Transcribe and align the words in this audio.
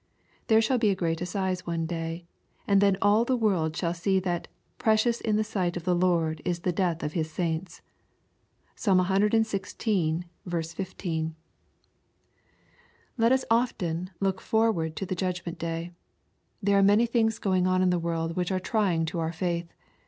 There 0.47 0.61
shall 0.63 0.79
be 0.79 0.89
a 0.89 0.95
great 0.95 1.21
assize 1.21 1.67
one 1.67 1.85
day, 1.85 2.25
and 2.67 2.81
then 2.81 2.97
all 3.03 3.23
the 3.23 3.35
world 3.37 3.77
shall 3.77 3.93
see 3.93 4.19
that" 4.21 4.47
precious 4.79 5.21
in 5.21 5.35
the 5.35 5.43
sight 5.43 5.77
of 5.77 5.83
the 5.83 5.93
Lord 5.93 6.41
is 6.43 6.61
the 6.61 6.71
death 6.71 7.03
of 7.03 7.13
his 7.13 7.29
saints.'' 7.29 7.83
(Psalm 8.75 8.97
cxvi. 8.97 9.45
15.) 9.45 10.25
54 10.49 10.59
EXrOSITORY 10.59 10.85
THOUGHTS. 11.21 11.35
Let 13.19 13.31
us 13.31 13.45
often 13.51 14.09
look 14.19 14.41
forward 14.41 14.95
to 14.95 15.05
the 15.05 15.13
judgment 15.13 15.59
day. 15.59 15.91
There 16.63 16.79
are 16.79 16.81
many 16.81 17.05
things 17.05 17.37
going 17.37 17.67
on 17.67 17.83
in 17.83 17.91
the 17.91 17.99
world 17.99 18.35
which 18.35 18.51
are 18.51 18.59
trying 18.59 19.05
to 19.05 19.19
our 19.19 19.31
faith. 19.31 19.71